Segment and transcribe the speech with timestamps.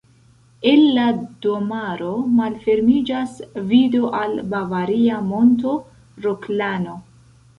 [0.69, 1.03] El la
[1.45, 2.07] domaro
[2.37, 3.35] malfermiĝas
[3.73, 5.75] vido al bavaria monto
[6.27, 6.97] Roklano.